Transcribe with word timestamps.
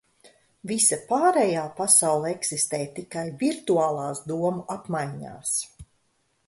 Visa 0.69 0.97
pārējā 1.11 1.65
pasaule 1.81 2.31
eksistē 2.37 2.81
tikai 2.97 3.27
virtuālās 3.45 4.27
domu 4.35 4.67
apmaiņās. 4.79 5.55